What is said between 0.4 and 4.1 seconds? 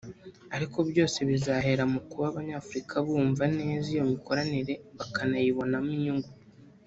ariko byose bizahera mu kuba Abanyafurika bumva neza iyo